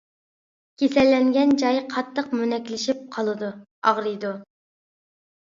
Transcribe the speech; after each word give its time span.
كېسەللەنگەن 0.81 1.53
جاي 1.63 1.77
قاتتىق 1.91 2.33
مونەكلىشىپ 2.39 3.05
قالىدۇ، 3.17 3.51
ئاغرىيدۇ. 3.91 4.33